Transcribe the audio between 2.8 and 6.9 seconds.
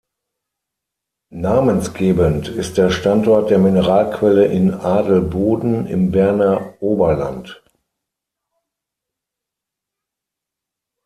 Standort der Mineralquelle in Adelboden im Berner